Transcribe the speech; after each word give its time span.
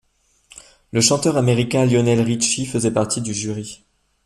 Le 0.93 0.99
chanteur 0.99 1.37
américain 1.37 1.85
Lionel 1.85 2.21
Ritchie 2.21 2.65
faisait 2.65 2.89
partie 2.89 3.21
du 3.21 3.35
jury. 3.35 3.83